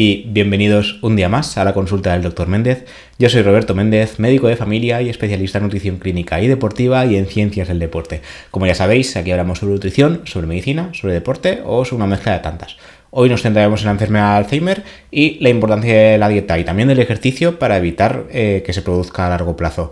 y 0.00 0.22
bienvenidos 0.28 1.00
un 1.02 1.16
día 1.16 1.28
más 1.28 1.58
a 1.58 1.64
la 1.64 1.74
consulta 1.74 2.12
del 2.12 2.22
Dr. 2.22 2.46
Méndez. 2.46 2.84
Yo 3.18 3.28
soy 3.28 3.42
Roberto 3.42 3.74
Méndez, 3.74 4.20
médico 4.20 4.46
de 4.46 4.54
familia 4.54 5.02
y 5.02 5.08
especialista 5.08 5.58
en 5.58 5.64
nutrición 5.64 5.96
clínica 5.96 6.40
y 6.40 6.46
deportiva 6.46 7.04
y 7.04 7.16
en 7.16 7.26
ciencias 7.26 7.66
del 7.66 7.80
deporte. 7.80 8.22
Como 8.52 8.64
ya 8.68 8.76
sabéis, 8.76 9.16
aquí 9.16 9.32
hablamos 9.32 9.58
sobre 9.58 9.72
nutrición, 9.72 10.20
sobre 10.24 10.46
medicina, 10.46 10.90
sobre 10.92 11.14
deporte 11.14 11.62
o 11.66 11.84
sobre 11.84 11.96
una 11.96 12.14
mezcla 12.14 12.34
de 12.34 12.38
tantas. 12.38 12.76
Hoy 13.10 13.28
nos 13.28 13.42
centraremos 13.42 13.80
en 13.80 13.86
la 13.86 13.92
enfermedad 13.92 14.34
de 14.34 14.36
Alzheimer 14.36 14.84
y 15.10 15.40
la 15.40 15.48
importancia 15.48 15.92
de 15.92 16.18
la 16.18 16.28
dieta 16.28 16.56
y 16.60 16.64
también 16.64 16.86
del 16.86 17.00
ejercicio 17.00 17.58
para 17.58 17.76
evitar 17.76 18.26
eh, 18.30 18.62
que 18.64 18.72
se 18.72 18.82
produzca 18.82 19.26
a 19.26 19.30
largo 19.30 19.56
plazo. 19.56 19.90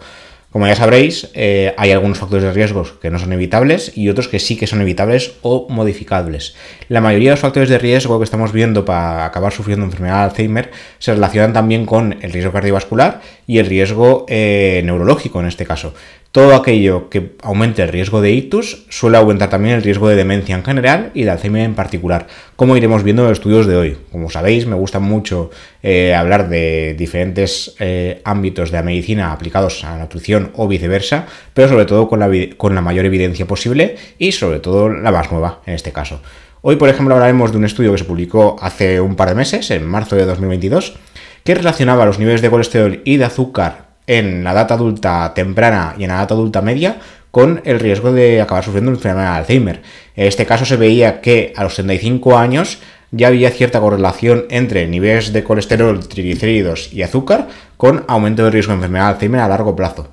Como 0.57 0.69
ya 0.69 0.75
sabréis, 0.75 1.29
eh, 1.35 1.75
hay 1.77 1.91
algunos 1.91 2.17
factores 2.17 2.43
de 2.43 2.51
riesgo 2.51 2.83
que 2.99 3.11
no 3.11 3.19
son 3.19 3.31
evitables 3.35 3.93
y 3.95 4.09
otros 4.09 4.27
que 4.27 4.39
sí 4.39 4.57
que 4.57 4.67
son 4.67 4.81
evitables 4.81 5.33
o 5.43 5.67
modificables. 5.69 6.55
La 6.89 7.03
mayoría 7.03 7.29
de 7.29 7.33
los 7.35 7.41
factores 7.41 7.69
de 7.69 7.77
riesgo 7.77 8.19
que 8.19 8.25
estamos 8.25 8.53
viendo 8.53 8.83
para 8.87 9.27
acabar 9.27 9.53
sufriendo 9.53 9.85
enfermedad 9.85 10.21
de 10.21 10.31
Alzheimer 10.31 10.71
se 10.99 11.13
relacionan 11.13 11.53
también 11.53 11.85
con 11.85 12.17
el 12.23 12.33
riesgo 12.33 12.53
cardiovascular 12.53 13.21
y 13.47 13.59
el 13.59 13.67
riesgo 13.67 14.25
eh, 14.31 14.81
neurológico 14.83 15.41
en 15.41 15.47
este 15.49 15.67
caso. 15.67 15.93
Todo 16.37 16.55
aquello 16.55 17.09
que 17.09 17.33
aumente 17.43 17.83
el 17.83 17.89
riesgo 17.89 18.21
de 18.21 18.31
ictus 18.31 18.85
suele 18.91 19.17
aumentar 19.17 19.49
también 19.49 19.75
el 19.75 19.83
riesgo 19.83 20.07
de 20.07 20.17
demencia 20.17 20.55
en 20.55 20.63
general 20.63 21.11
y 21.15 21.23
de 21.23 21.31
Alzheimer 21.31 21.63
en 21.63 21.75
particular, 21.75 22.27
como 22.57 22.77
iremos 22.77 23.03
viendo 23.05 23.23
en 23.23 23.31
los 23.31 23.39
estudios 23.39 23.67
de 23.67 23.75
hoy. 23.75 23.97
Como 24.13 24.29
sabéis, 24.29 24.67
me 24.67 24.75
gusta 24.75 24.99
mucho 24.99 25.49
eh, 25.83 26.15
hablar 26.15 26.51
de 26.51 26.93
diferentes 26.93 27.75
eh, 27.79 28.21
ámbitos 28.23 28.71
de 28.71 28.77
la 28.77 28.83
medicina 28.83 29.33
aplicados 29.33 29.83
a 29.83 29.93
la 29.93 30.03
nutrición 30.03 30.51
o 30.57 30.69
viceversa, 30.69 31.25
pero 31.55 31.69
sobre 31.69 31.87
todo 31.87 32.07
con 32.07 32.19
la, 32.19 32.29
con 32.59 32.75
la 32.75 32.83
mayor 32.83 33.07
evidencia 33.07 33.47
posible 33.47 33.97
y 34.19 34.33
sobre 34.33 34.61
todo 34.61 34.91
la 34.91 35.11
más 35.13 35.33
nueva 35.33 35.63
en 35.65 35.73
este 35.73 35.91
caso. 35.91 36.21
Hoy, 36.61 36.77
por 36.77 36.91
ejemplo, 36.91 37.15
hablaremos 37.15 37.51
de 37.51 37.57
un 37.57 37.65
estudio 37.65 37.93
que 37.93 37.99
se 37.99 38.05
publicó 38.05 38.57
hace 38.61 39.01
un 39.01 39.17
par 39.17 39.31
de 39.31 39.37
meses, 39.37 39.71
en 39.71 39.87
marzo 39.87 40.17
de 40.17 40.27
2022, 40.27 40.97
que 41.45 41.55
relacionaba 41.55 42.05
los 42.05 42.19
niveles 42.19 42.43
de 42.43 42.51
colesterol 42.51 43.01
y 43.07 43.17
de 43.17 43.25
azúcar 43.25 43.86
en 44.07 44.45
la 44.45 44.53
edad 44.53 44.73
adulta 44.73 45.33
temprana 45.35 45.95
y 45.99 46.05
en 46.05 46.09
la 46.09 46.17
edad 46.17 46.33
adulta 46.33 46.63
media 46.63 46.99
con 47.31 47.61
el 47.65 47.81
riesgo 47.81 48.13
de 48.13 48.41
acabar 48.41 48.65
sufriendo 48.65 48.91
enfermedad 48.91 49.33
de 49.33 49.39
Alzheimer. 49.39 49.83
En 50.15 50.27
este 50.27 50.47
caso 50.47 50.65
se 50.65 50.77
veía 50.77 51.21
que 51.21 51.53
a 51.55 51.65
los 51.65 51.75
35 51.75 52.39
años 52.39 52.79
ya 53.11 53.29
había 53.29 53.51
cierta 53.51 53.81
correlación 53.81 54.47
entre 54.51 54.87
niveles 54.87 55.33
de 55.33 55.45
colesterol, 55.45 56.09
triglicéridos 56.09 56.93
y 56.93 57.03
azúcar 57.03 57.49
con 57.77 58.05
aumento 58.09 58.45
de 58.45 58.51
riesgo 58.51 58.73
de 58.73 58.77
enfermedad 58.77 59.09
de 59.09 59.13
Alzheimer 59.15 59.41
a 59.41 59.49
largo 59.49 59.77
plazo. 59.77 60.09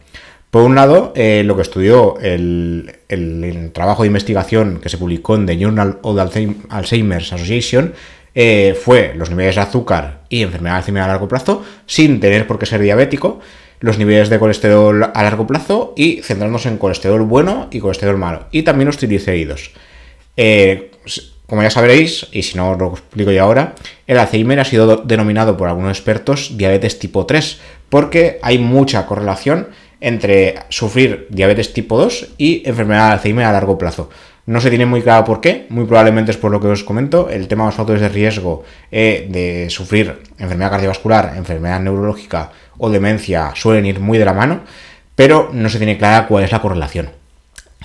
Por 0.53 0.61
un 0.61 0.75
lado, 0.75 1.14
eh, 1.16 1.41
lo 1.44 1.55
que 1.55 1.64
estudió 1.64 2.19
el, 2.19 2.91
trabajo 3.73 4.03
de 4.03 4.08
investigación 4.08 4.80
que 4.81 4.89
se 4.89 4.99
publicó 4.99 5.36
en 5.36 5.47
The 5.47 5.58
Journal 5.58 5.97
of 6.03 6.31
the 6.31 6.55
Alzheimer's 6.69 7.33
Association 7.33 7.94
eh, 8.36 8.77
fue 8.80 9.14
los 9.16 9.31
niveles 9.31 9.55
de 9.55 9.61
azúcar 9.61 10.21
y 10.30 10.44
enfermedad 10.44 10.75
de 10.75 10.77
Alzheimer 10.77 11.03
a 11.03 11.08
largo 11.08 11.27
plazo, 11.27 11.64
sin 11.88 12.19
tener 12.19 12.45
por 12.45 12.59
qué 12.59 12.67
ser 12.67 12.81
diabético, 12.81 13.39
los 13.84 13.98
niveles 13.98 14.30
de 14.30 14.39
colesterol 14.39 15.12
a 15.14 15.23
largo 15.23 15.45
plazo 15.45 15.94
y 15.98 16.22
centrarnos 16.22 16.66
en 16.67 16.78
colesterol 16.78 17.22
bueno 17.23 17.67
y 17.70 17.80
colesterol 17.80 18.17
malo. 18.17 18.48
Y 18.50 18.64
también 18.64 18.88
los 18.88 18.95
triglicéridos. 18.95 19.72
Eh, 20.38 20.89
como 21.48 21.64
ya 21.64 21.70
sabréis, 21.70 22.28
y 22.31 22.44
si 22.44 22.56
no 22.56 22.72
os 22.72 22.80
lo 22.80 22.92
explico 22.92 23.31
ya 23.31 23.42
ahora, 23.42 23.76
el 24.08 24.20
Alzheimer 24.20 24.61
ha 24.61 24.64
sido 24.64 24.95
denominado 24.95 25.58
por 25.58 25.67
algunos 25.67 25.98
expertos 25.98 26.58
diabetes 26.58 26.98
tipo 26.98 27.26
3, 27.26 27.59
porque 27.89 28.39
hay 28.42 28.58
mucha 28.58 29.06
correlación 29.06 29.67
entre 30.00 30.56
sufrir 30.70 31.28
diabetes 31.30 31.73
tipo 31.73 31.98
2 31.98 32.36
y 32.38 32.64
enfermedad 32.66 33.08
de 33.08 33.14
Alzheimer 33.16 33.45
a 33.45 33.52
largo 33.52 33.78
plazo. 33.78 34.09
No 34.45 34.61
se 34.61 34.70
tiene 34.70 34.86
muy 34.86 35.02
claro 35.02 35.26
por 35.26 35.42
qué, 35.42 35.66
muy 35.67 35.84
probablemente 35.84 36.31
es 36.31 36.38
por 36.38 36.52
lo 36.52 36.61
que 36.61 36.67
os 36.67 36.86
comento, 36.86 37.30
el 37.30 37.50
tema 37.50 37.66
de 37.66 37.67
los 37.67 37.76
factores 37.76 38.02
de 38.02 38.08
riesgo 38.08 38.64
eh, 38.92 39.27
de 39.30 39.70
sufrir 39.70 40.20
enfermedad 40.38 40.71
cardiovascular, 40.71 41.33
enfermedad 41.36 41.82
neurológica 41.82 42.52
o 42.78 42.89
demencia 42.89 43.52
suelen 43.56 43.86
ir 43.86 44.00
muy 44.00 44.17
de 44.17 44.26
la 44.26 44.34
mano, 44.34 44.61
pero 45.16 45.50
no 45.54 45.70
se 45.70 45.78
tiene 45.78 45.98
clara 45.98 46.28
cuál 46.28 46.44
es 46.44 46.52
la 46.52 46.61
correlación. 46.61 47.10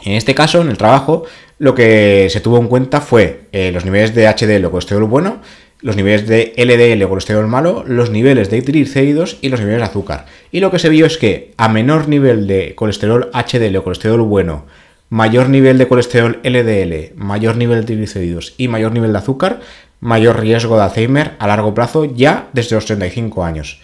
En 0.04 0.12
este 0.12 0.34
caso, 0.34 0.60
en 0.60 0.69
el 0.69 0.78
trabajo, 0.78 1.25
lo 1.59 1.75
que 1.75 2.28
se 2.31 2.41
tuvo 2.41 2.59
en 2.59 2.69
cuenta 2.69 3.00
fue 3.00 3.43
eh, 3.53 3.72
los 3.72 3.84
niveles 3.84 4.15
de 4.15 4.27
HDL 4.28 4.65
o 4.65 4.71
colesterol 4.71 5.04
bueno, 5.04 5.41
los 5.81 5.97
niveles 5.97 6.27
de 6.27 6.54
LDL 6.56 7.03
o 7.04 7.09
colesterol 7.09 7.47
malo, 7.47 7.84
los 7.87 8.10
niveles 8.10 8.50
de 8.50 8.62
triglicéridos 8.62 9.38
y 9.41 9.48
los 9.48 9.60
niveles 9.60 9.81
de 9.81 9.87
azúcar. 9.87 10.27
Y 10.50 10.60
lo 10.60 10.71
que 10.71 10.78
se 10.78 10.88
vio 10.88 11.06
es 11.06 11.19
que 11.19 11.53
a 11.56 11.69
menor 11.69 12.09
nivel 12.09 12.47
de 12.47 12.75
colesterol 12.75 13.31
HDL 13.32 13.77
o 13.77 13.84
colesterol 13.84 14.22
bueno, 14.22 14.66
mayor 15.09 15.48
nivel 15.48 15.78
de 15.78 15.88
colesterol 15.88 16.41
LDL, 16.43 17.15
mayor 17.16 17.56
nivel 17.56 17.81
de 17.81 17.87
triglicéridos 17.87 18.54
y 18.59 18.69
mayor 18.69 18.93
nivel 18.93 19.12
de 19.12 19.19
azúcar, 19.19 19.60
mayor 20.00 20.41
riesgo 20.41 20.77
de 20.77 20.82
Alzheimer 20.82 21.32
a 21.38 21.47
largo 21.47 21.75
plazo 21.75 22.04
ya 22.04 22.48
desde 22.53 22.77
los 22.77 22.87
35 22.87 23.44
años. 23.44 23.81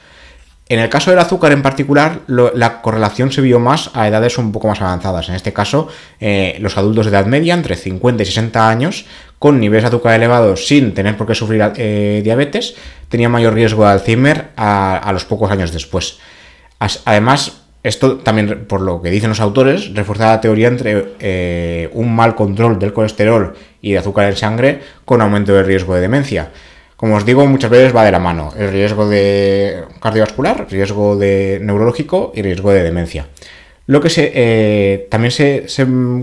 En 0.75 0.81
el 0.81 0.89
caso 0.89 1.11
del 1.13 1.21
azúcar 1.21 1.53
en 1.53 1.63
particular, 1.63 2.23
la 2.27 2.83
correlación 2.83 3.31
se 3.31 3.41
vio 3.41 3.61
más 3.61 3.93
a 3.95 4.09
edades 4.09 4.39
un 4.39 4.51
poco 4.51 4.67
más 4.67 4.83
avanzadas. 4.83 5.29
En 5.29 5.37
este 5.37 5.53
caso, 5.53 5.87
eh, 6.19 6.57
los 6.59 6.77
adultos 6.77 7.07
de 7.07 7.13
edad 7.13 7.27
media, 7.27 7.55
entre 7.55 7.77
50 7.77 8.25
y 8.25 8.27
60 8.27 8.69
años, 8.69 9.07
con 9.39 9.61
niveles 9.61 9.85
de 9.85 9.89
azúcar 9.91 10.15
elevados 10.15 10.67
sin 10.67 10.93
tener 10.93 11.17
por 11.17 11.29
qué 11.29 11.37
sufrir 11.37 11.63
eh, 11.77 12.23
diabetes, 12.25 12.75
tenían 13.09 13.31
mayor 13.31 13.55
riesgo 13.55 13.85
de 13.85 13.91
Alzheimer 13.93 14.49
a 14.57 15.11
los 15.13 15.25
pocos 15.25 15.49
años 15.53 15.73
después. 15.73 16.19
Además, 17.05 17.53
esto 17.85 18.17
también, 18.17 18.65
por 18.67 18.81
lo 18.81 19.03
que 19.03 19.11
dicen 19.11 19.29
los 19.29 19.41
autores, 19.41 19.95
refuerza 19.95 20.31
la 20.31 20.41
teoría 20.41 20.69
entre 20.69 21.13
eh, 21.21 21.91
un 21.93 22.17
mal 22.17 22.35
control 22.35 22.81
del 22.81 22.95
colesterol 22.95 23.55
y 23.81 23.93
de 23.93 23.99
azúcar 23.99 24.27
en 24.31 24.37
sangre 24.37 24.81
con 25.05 25.21
aumento 25.21 25.55
del 25.55 25.67
riesgo 25.67 25.95
de 25.95 26.01
demencia. 26.01 26.49
Como 27.05 27.17
os 27.17 27.27
digo, 27.27 27.45
muchas 27.47 27.69
veces 27.69 27.95
va 27.95 28.03
de 28.03 28.11
la 28.11 28.19
mano. 28.19 28.55
El 28.57 28.73
riesgo 28.73 29.07
de 29.07 29.85
cardiovascular, 30.01 30.67
riesgo 30.71 31.17
de 31.17 31.59
neurológico 31.61 32.33
y 32.35 32.41
riesgo 32.41 32.73
de 32.73 32.83
demencia. 32.83 33.27
Lo 33.85 34.01
que 34.01 34.09
eh, 34.17 35.07
también 35.11 35.31
se, 35.31 35.67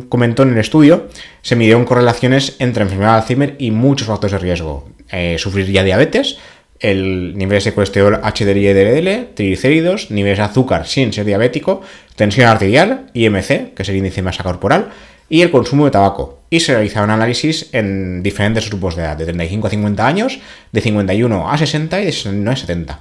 comentó 0.09 0.41
en 0.41 0.53
el 0.53 0.57
estudio, 0.57 1.07
se 1.43 1.55
midieron 1.55 1.85
correlaciones 1.85 2.55
entre 2.57 2.81
enfermedad 2.81 3.11
de 3.11 3.21
Alzheimer 3.21 3.55
y 3.59 3.69
muchos 3.69 4.07
factores 4.07 4.31
de 4.31 4.37
riesgo. 4.39 4.89
Eh, 5.11 5.35
sufrir 5.37 5.71
ya 5.71 5.83
diabetes, 5.83 6.39
el 6.79 7.37
nivel 7.37 7.63
de 7.63 7.73
colesterol 7.75 8.19
HDL 8.19 8.57
y 8.57 8.73
LDL, 8.73 9.35
triglicéridos, 9.35 10.09
niveles 10.09 10.39
de 10.39 10.45
azúcar 10.45 10.87
sin 10.87 11.13
ser 11.13 11.25
diabético, 11.25 11.83
tensión 12.15 12.47
arterial, 12.47 13.11
IMC, 13.13 13.75
que 13.75 13.83
es 13.83 13.89
el 13.89 13.97
índice 13.97 14.15
de 14.15 14.23
masa 14.23 14.41
corporal, 14.41 14.89
y 15.31 15.41
el 15.41 15.49
consumo 15.49 15.85
de 15.85 15.91
tabaco. 15.91 16.41
Y 16.49 16.59
se 16.59 16.73
realizaba 16.73 17.05
un 17.05 17.11
análisis 17.11 17.69
en 17.71 18.21
diferentes 18.21 18.69
grupos 18.69 18.97
de 18.97 19.03
edad, 19.03 19.15
de 19.15 19.23
35 19.23 19.67
a 19.67 19.69
50 19.69 20.05
años, 20.05 20.39
de 20.73 20.81
51 20.81 21.49
a 21.49 21.57
60 21.57 22.01
y 22.01 22.05
de 22.05 22.11
69 22.11 22.53
a 22.53 22.57
70. 22.57 22.99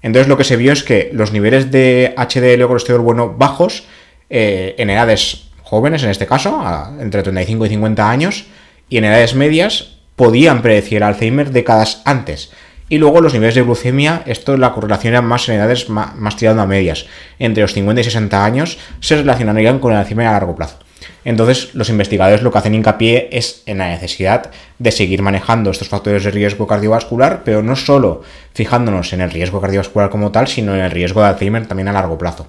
Entonces 0.00 0.28
lo 0.28 0.36
que 0.36 0.44
se 0.44 0.56
vio 0.56 0.72
es 0.72 0.84
que 0.84 1.10
los 1.12 1.32
niveles 1.32 1.72
de 1.72 2.14
HDL 2.16 2.62
o 2.62 2.68
colesterol 2.68 3.00
bueno 3.00 3.34
bajos 3.36 3.88
eh, 4.30 4.76
en 4.78 4.90
edades 4.90 5.48
jóvenes, 5.64 6.04
en 6.04 6.10
este 6.10 6.24
caso, 6.24 6.62
entre 7.00 7.24
35 7.24 7.66
y 7.66 7.68
50 7.70 8.08
años, 8.08 8.46
y 8.88 8.98
en 8.98 9.04
edades 9.04 9.34
medias, 9.34 9.96
podían 10.14 10.62
predecir 10.62 11.02
Alzheimer 11.02 11.50
décadas 11.50 12.02
antes. 12.04 12.52
Y 12.88 12.98
luego 12.98 13.20
los 13.20 13.32
niveles 13.32 13.56
de 13.56 13.62
glucemia, 13.62 14.22
esto 14.26 14.56
la 14.56 14.72
correlación 14.72 15.14
era 15.14 15.22
más 15.22 15.48
en 15.48 15.56
edades 15.56 15.88
más, 15.88 16.36
tirando 16.36 16.62
a 16.62 16.66
medias. 16.66 17.06
Entre 17.40 17.62
los 17.62 17.72
50 17.72 18.02
y 18.02 18.04
60 18.04 18.44
años 18.44 18.78
se 19.00 19.16
relacionarían 19.16 19.80
con 19.80 19.90
el 19.90 19.98
Alzheimer 19.98 20.28
a 20.28 20.32
largo 20.32 20.54
plazo. 20.54 20.78
Entonces, 21.24 21.74
los 21.74 21.88
investigadores 21.88 22.42
lo 22.42 22.50
que 22.50 22.58
hacen 22.58 22.74
hincapié 22.74 23.28
es 23.32 23.62
en 23.66 23.78
la 23.78 23.88
necesidad 23.88 24.50
de 24.78 24.90
seguir 24.90 25.22
manejando 25.22 25.70
estos 25.70 25.88
factores 25.88 26.24
de 26.24 26.30
riesgo 26.30 26.66
cardiovascular, 26.66 27.42
pero 27.44 27.62
no 27.62 27.76
solo 27.76 28.22
fijándonos 28.54 29.12
en 29.12 29.20
el 29.20 29.30
riesgo 29.30 29.60
cardiovascular 29.60 30.10
como 30.10 30.32
tal, 30.32 30.48
sino 30.48 30.74
en 30.74 30.80
el 30.80 30.90
riesgo 30.90 31.20
de 31.22 31.28
Alzheimer 31.28 31.66
también 31.66 31.88
a 31.88 31.92
largo 31.92 32.18
plazo. 32.18 32.48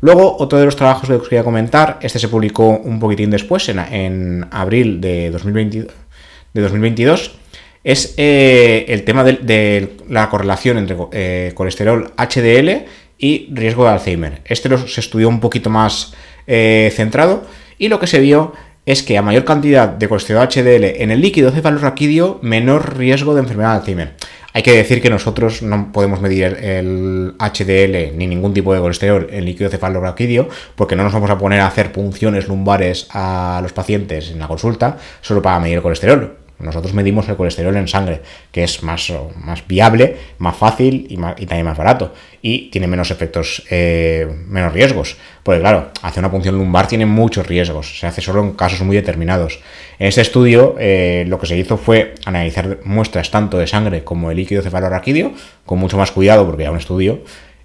Luego, 0.00 0.36
otro 0.38 0.58
de 0.58 0.66
los 0.66 0.76
trabajos 0.76 1.08
que 1.08 1.14
os 1.14 1.28
quería 1.28 1.44
comentar, 1.44 1.98
este 2.02 2.18
se 2.18 2.28
publicó 2.28 2.68
un 2.68 3.00
poquitín 3.00 3.30
después, 3.30 3.68
en, 3.68 4.46
abril 4.50 5.00
de, 5.00 5.30
de 5.30 6.62
2022, 6.62 7.38
es 7.84 8.14
eh, 8.16 8.86
el 8.88 9.04
tema 9.04 9.22
de, 9.24 9.96
la 10.08 10.28
correlación 10.30 10.78
entre 10.78 10.96
eh, 11.12 11.52
colesterol 11.54 12.12
HDL 12.16 12.86
y 13.18 13.48
riesgo 13.52 13.84
de 13.84 13.90
Alzheimer. 13.90 14.40
Este 14.46 14.76
se 14.88 15.00
estudió 15.00 15.28
un 15.28 15.38
poquito 15.38 15.70
más 15.70 16.14
eh, 16.46 16.92
centrado 16.94 17.46
y 17.78 17.88
lo 17.88 17.98
que 18.00 18.06
se 18.06 18.20
vio 18.20 18.52
es 18.86 19.02
que 19.02 19.16
a 19.16 19.22
mayor 19.22 19.44
cantidad 19.44 19.88
de 19.88 20.08
colesterol 20.08 20.46
HDL 20.46 21.02
en 21.02 21.10
el 21.10 21.20
líquido 21.20 21.50
cefalorraquídeo, 21.50 22.38
menor 22.42 22.98
riesgo 22.98 23.34
de 23.34 23.40
enfermedad 23.40 23.70
de 23.70 23.76
Alzheimer. 23.78 24.12
Hay 24.52 24.62
que 24.62 24.72
decir 24.72 25.02
que 25.02 25.10
nosotros 25.10 25.62
no 25.62 25.90
podemos 25.90 26.20
medir 26.20 26.44
el 26.44 27.34
HDL 27.38 28.16
ni 28.16 28.26
ningún 28.26 28.54
tipo 28.54 28.72
de 28.72 28.80
colesterol 28.80 29.26
en 29.30 29.44
líquido 29.44 29.70
cefalorraquídeo 29.70 30.48
porque 30.76 30.94
no 30.94 31.02
nos 31.02 31.12
vamos 31.12 31.30
a 31.30 31.38
poner 31.38 31.60
a 31.60 31.66
hacer 31.66 31.90
punciones 31.90 32.46
lumbares 32.46 33.08
a 33.10 33.58
los 33.62 33.72
pacientes 33.72 34.30
en 34.30 34.38
la 34.38 34.46
consulta 34.46 34.98
solo 35.22 35.42
para 35.42 35.58
medir 35.58 35.76
el 35.76 35.82
colesterol 35.82 36.43
Nosotros 36.64 36.94
medimos 36.94 37.28
el 37.28 37.36
colesterol 37.36 37.76
en 37.76 37.86
sangre, 37.86 38.22
que 38.50 38.64
es 38.64 38.82
más, 38.82 39.12
más 39.36 39.66
viable, 39.66 40.16
más 40.38 40.56
fácil 40.56 41.06
y, 41.08 41.16
también 41.16 41.66
más 41.66 41.76
barato. 41.76 42.12
Y 42.42 42.70
tiene 42.70 42.86
menos 42.86 43.10
efectos, 43.10 43.62
eh, 43.70 44.26
menos 44.48 44.72
riesgos. 44.72 45.16
Porque 45.42 45.60
claro, 45.60 45.90
hacer 46.02 46.20
una 46.20 46.30
punción 46.30 46.56
lumbar 46.56 46.86
tiene 46.86 47.06
muchos 47.06 47.46
riesgos. 47.46 47.98
Se 47.98 48.06
hace 48.06 48.20
solo 48.20 48.42
en 48.42 48.52
casos 48.52 48.80
muy 48.80 48.96
determinados. 48.96 49.60
En 49.98 50.08
este 50.08 50.22
estudio 50.22 50.74
eh, 50.78 51.24
lo 51.28 51.38
que 51.38 51.46
se 51.46 51.56
hizo 51.56 51.76
fue 51.76 52.14
analizar 52.24 52.78
muestras 52.84 53.30
tanto 53.30 53.58
de 53.58 53.66
sangre 53.66 54.04
como 54.04 54.30
de 54.30 54.34
líquido 54.34 54.62
cefalorraquídeo, 54.62 55.32
con 55.66 55.78
mucho 55.78 55.96
más 55.96 56.10
cuidado 56.10 56.46
porque 56.46 56.62
era 56.62 56.72
un 56.72 56.78
estudio 56.78 57.20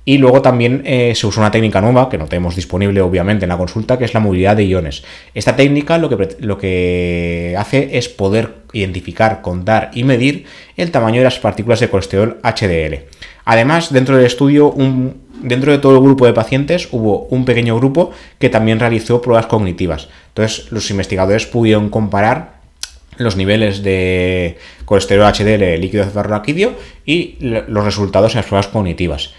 y 0.06 0.18
luego 0.18 0.42
también 0.42 0.82
eh, 0.86 1.14
se 1.16 1.28
usa 1.28 1.42
una 1.42 1.52
técnica 1.52 1.82
nueva, 1.82 2.10
que 2.10 2.18
no 2.18 2.26
tenemos 2.26 2.56
disponible 2.56 3.02
obviamente 3.02 3.46
en 3.46 3.50
la 3.50 3.58
consulta, 3.58 3.98
que 3.98 4.06
es 4.06 4.14
la 4.14 4.20
movilidad 4.20 4.56
de 4.56 4.66
iones. 4.66 5.04
Esta 5.34 5.56
técnica 5.56 5.98
lo 5.98 6.10
que, 6.10 6.38
lo 6.40 6.58
que 6.58 7.56
hace 7.58 7.98
es 7.98 8.10
poder 8.10 8.56
identificar, 8.74 9.42
contar 9.42 9.92
y 9.94 10.04
medir 10.04 10.46
el 10.78 10.92
tamaño 10.92 11.18
de 11.18 11.26
las 11.26 11.40
partículas 11.40 11.80
de 11.80 11.90
colesterol 11.90 12.40
HDL. 12.44 13.06
Además, 13.46 13.92
dentro 13.92 14.16
del 14.16 14.26
estudio, 14.26 14.74
dentro 15.42 15.72
de 15.72 15.80
todo 15.80 15.96
el 15.98 16.04
grupo 16.04 16.26
de 16.26 16.34
pacientes 16.34 16.88
hubo 16.92 17.28
un 17.32 17.46
pequeño 17.46 17.76
grupo 17.78 18.12
que 18.38 18.50
también 18.50 18.80
realizó 18.80 19.22
pruebas 19.22 19.48
cognitivas. 19.48 20.10
Entonces, 20.30 20.72
los 20.72 20.90
investigadores 20.92 21.46
pudieron 21.46 21.90
comparar 21.90 22.60
los 23.18 23.36
niveles 23.36 23.84
de 23.84 24.58
colesterol 24.86 25.32
HDL 25.34 25.80
líquido 25.80 26.06
cefalorraquídeo 26.06 26.74
y 27.06 27.38
los 27.40 27.84
resultados 27.84 28.34
en 28.34 28.38
las 28.38 28.46
pruebas 28.46 28.68
cognitivas. 28.68 29.34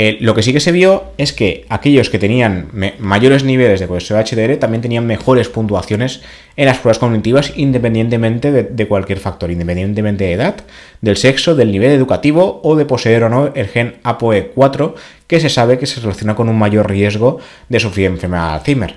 Eh, 0.00 0.16
lo 0.20 0.32
que 0.32 0.44
sí 0.44 0.52
que 0.52 0.60
se 0.60 0.70
vio 0.70 1.06
es 1.18 1.32
que 1.32 1.64
aquellos 1.68 2.08
que 2.08 2.20
tenían 2.20 2.68
mayores 3.00 3.42
niveles 3.42 3.80
de 3.80 3.88
colesterol 3.88 4.22
HDL 4.22 4.56
también 4.60 4.80
tenían 4.80 5.04
mejores 5.04 5.48
puntuaciones 5.48 6.20
en 6.54 6.66
las 6.66 6.78
pruebas 6.78 7.00
cognitivas 7.00 7.52
independientemente 7.56 8.52
de, 8.52 8.86
cualquier 8.86 9.18
factor, 9.18 9.50
independientemente 9.50 10.22
de 10.22 10.34
edad, 10.34 10.54
del 11.00 11.16
sexo, 11.16 11.56
del 11.56 11.72
nivel 11.72 11.90
educativo 11.90 12.60
o 12.62 12.76
de 12.76 12.84
poseer 12.84 13.24
o 13.24 13.28
no 13.28 13.52
el 13.56 13.66
gen 13.66 13.96
APOE4 14.04 14.94
que 15.26 15.40
se 15.40 15.48
sabe 15.48 15.80
que 15.80 15.86
se 15.86 16.00
relaciona 16.00 16.36
con 16.36 16.48
un 16.48 16.56
mayor 16.56 16.88
riesgo 16.88 17.40
de 17.68 17.80
sufrir 17.80 18.06
enfermedad 18.06 18.50
de 18.50 18.54
Alzheimer. 18.54 18.94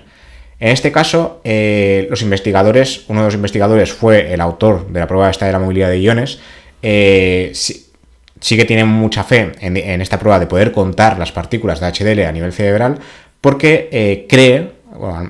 En 0.59 0.69
este 0.69 0.92
caso, 0.92 1.42
eh, 1.44 2.06
los 2.12 2.21
investigadores, 2.21 3.06
uno 3.07 3.21
de 3.21 3.25
los 3.25 3.33
investigadores 3.33 3.92
fue 3.92 4.31
el 4.31 4.39
autor 4.39 4.88
de 4.89 5.00
la 5.00 5.07
prueba 5.07 5.31
esta 5.31 5.47
de 5.47 5.51
la 5.51 5.57
movilidad 5.57 5.89
de 5.89 6.00
iones, 6.00 6.38
eh, 6.83 7.54
sí 8.42 8.58
que 8.58 8.66
tiene 8.66 8.84
mucha 8.84 9.24
fe 9.24 9.54
en, 9.62 10.02
esta 10.02 10.20
prueba 10.20 10.40
de 10.40 10.48
poder 10.48 10.72
contar 10.72 11.18
las 11.18 11.32
partículas 11.32 11.80
de 11.80 11.92
HDL 11.92 12.26
a 12.26 12.32
nivel 12.32 12.52
cerebral 12.52 13.00
porque 13.40 13.88
eh, 13.92 14.26
cree, 14.28 14.72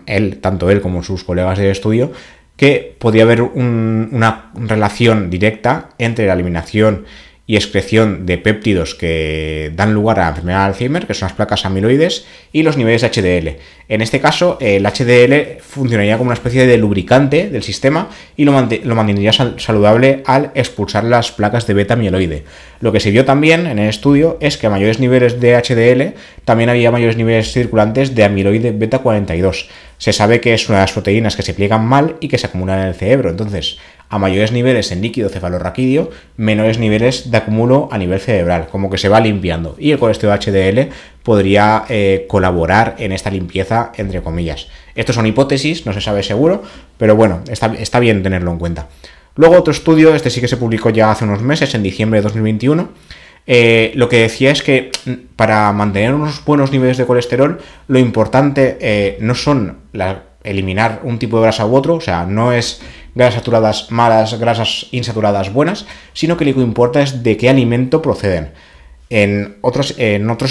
él, 0.08 0.40
tanto 0.40 0.69
él 0.72 0.81
como 0.81 1.04
sus 1.04 1.24
colegas 1.24 1.60
de 1.60 1.69
estudio, 1.69 2.12
que 2.56 2.96
podría 2.98 3.24
haber 3.24 3.42
una 3.42 4.52
relación 4.56 5.30
directa 5.30 5.90
entre 5.98 6.28
la 6.28 6.34
eliminación 6.34 7.06
y 7.51 7.57
excreción 7.57 8.25
de 8.25 8.38
péptidos 8.38 8.95
que 8.95 9.74
dan 9.75 9.94
lugar 9.94 10.21
a 10.21 10.24
la 10.24 10.30
enfermedad 10.30 10.59
de 10.59 10.65
Alzheimer, 10.68 11.06
que 11.06 11.13
son 11.13 11.27
las 11.27 11.36
placas 11.36 11.65
amiloides, 11.65 12.25
y 12.53 12.63
los 12.63 12.77
niveles 12.77 13.01
de 13.01 13.09
HDL. 13.09 13.57
En 13.89 14.01
este 14.01 14.21
caso, 14.21 14.57
el 14.62 14.86
HDL 14.86 15.59
funcionaría 15.59 16.18
como 16.18 16.30
una 16.30 16.36
especie 16.36 16.65
de 16.65 16.77
lubricante 16.77 17.50
del 17.50 17.62
sistema 17.62 18.07
y 18.38 18.45
lo, 18.45 18.53
mantendría 18.53 19.33
saludable 19.33 20.24
al 20.25 20.51
expulsar 20.56 21.03
las 21.03 21.33
placas 21.33 21.68
de 21.68 21.74
beta 21.74 21.95
amiloide. 21.95 22.45
Lo 22.80 22.94
que 22.94 23.01
se 23.01 23.12
vio 23.12 23.25
también 23.25 23.68
en 23.68 23.80
el 23.80 23.89
estudio 23.89 24.38
es 24.39 24.57
que 24.57 24.68
a 24.68 24.69
mayores 24.69 25.01
niveles 25.01 25.42
de 25.42 25.57
HDL 25.57 26.18
también 26.45 26.69
había 26.69 26.89
mayores 26.89 27.18
niveles 27.18 27.51
circulantes 27.51 28.15
de 28.15 28.24
amiloide 28.24 28.71
beta 28.71 29.00
42. 29.00 29.68
Se 29.98 30.13
sabe 30.13 30.39
que 30.39 30.53
es 30.53 30.69
una 30.69 30.77
de 30.77 30.83
las 30.83 30.94
proteínas 30.94 31.36
que 31.36 31.44
se 31.44 31.53
pliegan 31.53 31.86
mal 31.86 32.15
y 32.21 32.30
que 32.30 32.38
se 32.38 32.48
acumulan 32.48 32.80
en 32.80 32.88
el 32.88 32.95
cerebro. 32.95 33.30
Entonces, 33.30 33.77
a 34.12 34.19
mayores 34.19 34.52
niveles 34.52 34.92
en 34.92 35.02
líquido 35.02 35.30
cefalorraquídeo, 35.30 36.12
menores 36.36 36.78
niveles 36.78 37.31
de 37.31 37.38
acumulo 37.38 37.88
a 37.92 37.98
nivel 37.98 38.19
cerebral, 38.19 38.68
como 38.69 38.90
que 38.90 38.98
se 38.98 39.08
va 39.08 39.22
limpiando. 39.22 39.78
Y 39.80 39.92
el 39.92 40.00
colesterol 40.00 40.38
HDL 40.38 40.90
podría 41.24 41.86
eh, 41.88 42.25
colaborar 42.28 42.96
en 43.00 43.13
esta 43.13 43.31
limpieza, 43.31 43.94
entre 43.96 44.22
comillas. 44.22 44.68
Estos 44.96 45.16
son 45.16 45.28
hipótesis, 45.28 45.86
no 45.86 45.94
se 45.94 46.02
sabe 46.02 46.24
seguro, 46.24 46.62
pero 46.98 47.16
bueno, 47.16 47.42
está, 47.50 48.00
bien 48.02 48.22
tenerlo 48.22 48.52
en 48.52 48.60
cuenta. 48.60 48.90
Luego 49.36 49.56
otro 49.56 49.72
estudio, 49.72 50.13
este 50.13 50.30
sí 50.30 50.42
que 50.42 50.50
se 50.50 50.58
publicó 50.58 50.90
ya 50.90 51.10
hace 51.10 51.24
unos 51.24 51.42
meses, 51.42 51.74
en 51.74 51.81
diciembre 51.81 52.19
de 52.19 52.24
2021, 52.24 52.90
eh, 53.48 53.94
lo 53.96 54.10
que 54.10 54.19
decía 54.19 54.52
es 54.52 54.62
que 54.62 54.92
mm, 55.06 55.12
para 55.38 55.72
mantener 55.72 56.13
unos 56.13 56.44
buenos 56.44 56.74
niveles 56.74 56.98
de 56.98 57.06
colesterol, 57.06 57.60
lo 57.88 57.98
importante 57.98 58.78
eh, 58.81 59.18
no 59.22 59.36
son 59.36 59.78
eliminar 60.44 61.00
un 61.04 61.19
tipo 61.19 61.38
de 61.38 61.44
grasa 61.44 61.66
u 61.66 61.75
otro, 61.75 61.96
o 61.96 62.02
sea, 62.02 62.25
no 62.25 62.52
es 62.52 62.81
grasas 63.16 63.36
saturadas 63.36 63.92
malas, 63.92 64.40
grasas 64.40 64.88
insaturadas 64.92 65.52
buenas, 65.54 65.86
sino 66.13 66.38
que 66.38 66.46
lo 66.46 66.54
que 66.54 66.62
importa 66.62 67.02
es 67.02 67.24
de 67.24 67.38
qué 67.38 67.50
alimento 67.50 68.02
proceden. 68.02 68.54
En 69.13 69.58
otros, 69.60 69.94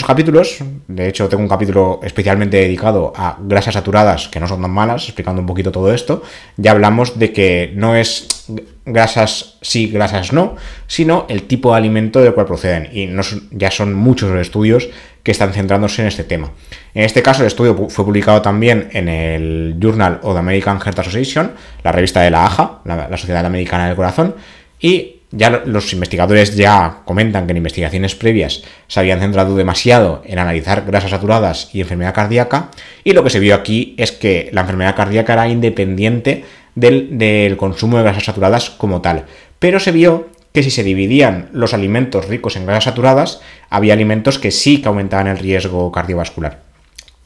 capítulos, 0.07 0.59
de 0.87 1.09
hecho 1.09 1.31
tengo 1.31 1.43
un 1.43 1.49
capítulo 1.49 1.99
especialmente 2.03 2.59
dedicado 2.59 3.11
a 3.17 3.39
grasas 3.41 3.73
saturadas 3.73 4.29
que 4.29 4.39
no 4.39 4.47
son 4.47 4.61
tan 4.61 4.71
malas, 4.71 5.05
explicando 5.05 5.41
un 5.41 5.47
poquito 5.47 5.73
todo 5.73 5.95
esto, 5.95 6.23
ya 6.59 6.73
hablamos 6.73 7.19
de 7.19 7.33
que 7.33 7.73
no 7.75 7.97
es 7.97 8.45
grasas 8.85 9.57
sí, 9.63 9.87
grasas 9.87 10.35
no, 10.35 10.57
sino 10.87 11.25
el 11.31 11.45
tipo 11.45 11.71
de 11.71 11.79
alimento 11.79 12.21
del 12.21 12.35
cual 12.35 12.45
proceden. 12.45 12.91
Y 12.93 13.09
ya 13.51 13.71
son 13.71 13.95
muchos 13.95 14.29
los 14.29 14.43
estudios 14.43 14.91
que 15.23 15.31
están 15.31 15.55
centrándose 15.55 16.03
en 16.03 16.09
este 16.09 16.25
tema. 16.25 16.51
En 16.93 17.05
este 17.05 17.23
caso, 17.23 17.41
el 17.41 17.47
estudio 17.47 17.89
fue 17.89 18.05
publicado 18.05 18.43
también 18.43 18.91
en 18.93 19.09
el 19.09 19.77
Journal 19.81 20.21
of 20.23 20.35
the 20.35 20.39
American 20.39 20.79
Heart 20.79 20.99
Association, 20.99 21.53
la 21.83 21.93
revista 21.93 22.21
de 22.21 22.31
la 22.31 22.81
la, 22.85 23.09
la 23.09 23.17
Sociedad 23.17 23.47
Americana 23.47 23.87
del 23.87 23.97
Corazón, 23.97 24.35
y 24.79 25.20
ya 25.33 25.63
los 25.65 25.93
investigadores 25.93 26.57
ya 26.57 27.03
comentan 27.05 27.47
que 27.47 27.53
en 27.53 27.59
investigaciones 27.59 28.15
previas 28.15 28.63
se 28.89 29.01
habían 29.01 29.21
centrado 29.21 29.55
demasiado 29.55 30.23
en 30.27 30.39
analizar 30.39 30.85
grasas 30.85 31.11
saturadas 31.11 31.71
y 31.73 31.81
enfermedad 31.81 32.15
cardíaca, 32.15 32.71
y 33.05 33.13
lo 33.13 33.23
que 33.23 33.31
se 33.31 33.39
vio 33.39 33.55
aquí 33.55 33.95
es 33.97 34.11
que 34.13 34.51
la 34.53 34.63
enfermedad 34.63 34.97
cardíaca 34.97 35.35
era 35.35 35.49
independiente 35.49 36.45
del, 36.75 37.57
consumo 37.57 37.99
de 37.99 38.05
grasas 38.05 38.25
saturadas 38.25 38.71
como 38.71 39.01
tal. 39.01 39.27
Pero 39.59 39.79
se 39.79 39.93
vio 39.93 40.29
que 40.53 40.65
si 40.65 40.71
se 40.71 40.83
dividían 40.83 41.49
los 41.53 41.75
alimentos 41.75 42.27
ricos 42.27 42.57
en 42.57 42.67
grasas 42.67 42.85
saturadas, 42.85 43.41
había 43.69 43.93
alimentos 43.93 44.39
que 44.39 44.51
sí 44.51 44.83
que 44.83 44.89
aumentaban 44.89 45.29
el 45.29 45.39
riesgo 45.39 45.93
cardiovascular. 45.93 46.61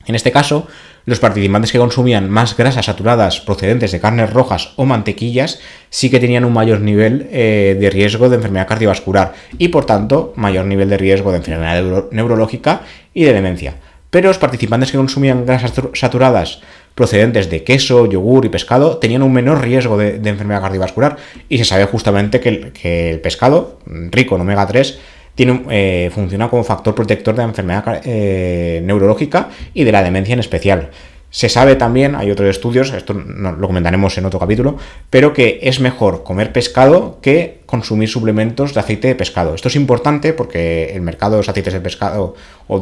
En 0.06 0.14
este 0.14 0.30
caso, 0.32 0.68
los 1.06 1.20
participantes 1.20 1.72
que 1.72 1.78
consumían 1.78 2.30
más 2.30 2.56
grasas 2.56 2.86
saturadas 2.86 3.40
procedentes 3.40 3.92
de 3.92 4.00
carnes 4.00 4.32
rojas 4.32 4.72
o 4.76 4.84
mantequillas 4.84 5.60
sí 5.90 6.10
que 6.10 6.20
tenían 6.20 6.44
un 6.44 6.52
mayor 6.52 6.80
nivel 6.80 7.28
eh, 7.30 7.76
de 7.78 7.90
riesgo 7.90 8.28
de 8.28 8.36
enfermedad 8.36 8.68
cardiovascular 8.68 9.34
y 9.58 9.68
por 9.68 9.84
tanto 9.84 10.32
mayor 10.36 10.64
nivel 10.64 10.88
de 10.88 10.96
riesgo 10.96 11.30
de 11.30 11.38
enfermedad 11.38 12.04
neurológica 12.10 12.82
y 13.12 13.24
de 13.24 13.32
demencia. 13.32 13.76
Pero 14.10 14.28
los 14.28 14.38
participantes 14.38 14.92
que 14.92 14.98
consumían 14.98 15.44
grasas 15.44 15.72
saturadas 15.94 16.60
procedentes 16.94 17.50
de 17.50 17.64
queso, 17.64 18.06
yogur 18.06 18.44
y 18.44 18.48
pescado 18.48 18.98
tenían 18.98 19.22
un 19.22 19.32
menor 19.32 19.60
riesgo 19.60 19.96
de, 19.96 20.16
enfermedad 20.28 20.62
cardiovascular 20.62 21.16
y 21.48 21.58
se 21.58 21.64
sabe 21.64 21.86
justamente 21.86 22.40
que 22.40 23.10
el 23.10 23.20
pescado 23.20 23.80
rico 23.86 24.36
en 24.36 24.42
omega 24.42 24.66
3 24.66 24.98
tiene, 25.34 25.62
eh, 25.70 26.10
funciona 26.14 26.48
como 26.48 26.64
factor 26.64 26.94
protector 26.94 27.34
de 27.34 27.42
la 27.42 27.48
enfermedad 27.48 28.00
eh, 28.04 28.80
neurológica 28.84 29.48
y 29.72 29.84
de 29.84 29.92
la 29.92 30.02
demencia 30.02 30.34
en 30.34 30.40
especial. 30.40 30.90
Se 31.30 31.48
sabe 31.48 31.74
también, 31.74 32.14
hay 32.14 32.30
otros 32.30 32.48
estudios, 32.48 32.92
esto 32.92 33.12
lo 33.12 33.66
comentaremos 33.66 34.16
en 34.16 34.24
otro 34.24 34.38
capítulo, 34.38 34.76
pero 35.10 35.32
que 35.32 35.58
es 35.62 35.80
mejor 35.80 36.22
comer 36.22 36.52
pescado 36.52 37.18
que 37.20 37.58
consumir 37.66 38.08
suplementos 38.08 38.72
de 38.72 38.78
aceite 38.78 39.08
de 39.08 39.16
pescado. 39.16 39.52
Esto 39.52 39.66
es 39.66 39.74
importante 39.74 40.32
porque 40.32 40.92
el 40.94 41.00
mercado 41.02 41.32
de 41.32 41.38
los 41.38 41.48
aceites 41.48 41.72
de 41.72 41.80
pescado 41.80 42.36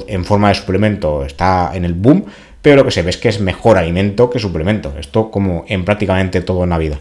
en 0.06 0.26
forma 0.26 0.50
de 0.50 0.54
suplemento 0.56 1.24
está 1.24 1.70
en 1.72 1.86
el 1.86 1.94
boom, 1.94 2.26
pero 2.60 2.76
lo 2.76 2.84
que 2.84 2.90
se 2.90 3.00
ve 3.00 3.08
es 3.08 3.16
que 3.16 3.30
es 3.30 3.40
mejor 3.40 3.78
alimento 3.78 4.28
que 4.28 4.38
suplemento. 4.38 4.92
Esto 4.98 5.30
como 5.30 5.64
en 5.66 5.86
prácticamente 5.86 6.42
todo 6.42 6.64
en 6.64 6.70
la 6.70 6.78
vida. 6.78 6.98